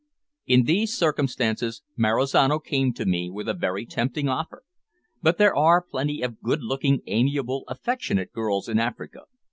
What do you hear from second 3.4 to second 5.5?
a very tempting offer. But